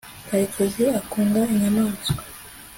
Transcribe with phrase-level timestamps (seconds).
[0.27, 2.21] karekezi akunda inyamaswa